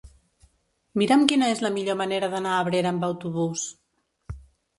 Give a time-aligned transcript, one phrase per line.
[1.01, 3.69] Mira'm quina és la millor manera d'anar a Abrera amb autobús.